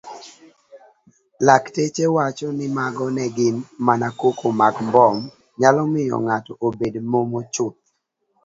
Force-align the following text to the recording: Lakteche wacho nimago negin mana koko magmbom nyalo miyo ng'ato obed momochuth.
Lakteche 1.45 2.05
wacho 2.15 2.47
nimago 2.57 3.05
negin 3.17 3.55
mana 3.85 4.07
koko 4.19 4.47
magmbom 4.59 5.15
nyalo 5.59 5.81
miyo 5.91 6.15
ng'ato 6.25 6.53
obed 6.67 6.95
momochuth. 7.11 7.77